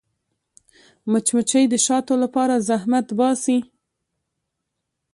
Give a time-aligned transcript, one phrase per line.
[1.11, 3.57] مچمچۍ د شاتو لپاره زحمت باسي